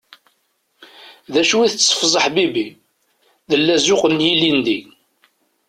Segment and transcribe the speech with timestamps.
[1.33, 2.67] D acu i tteffẓeḍ, a ḥbibi?
[3.49, 4.79] D llazuq n yilindi.